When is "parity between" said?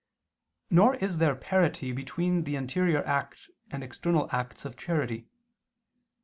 1.35-2.43